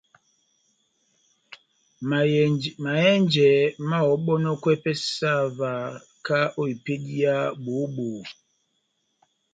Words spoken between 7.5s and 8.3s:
bohó-bohó.